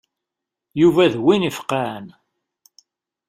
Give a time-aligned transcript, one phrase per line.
[0.81, 2.07] Yuba d win ifeqqɛen.